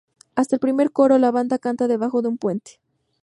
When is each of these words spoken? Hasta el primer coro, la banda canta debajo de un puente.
Hasta 0.33 0.55
el 0.55 0.59
primer 0.59 0.91
coro, 0.91 1.19
la 1.19 1.29
banda 1.29 1.59
canta 1.59 1.87
debajo 1.87 2.23
de 2.23 2.29
un 2.29 2.39
puente. 2.39 2.79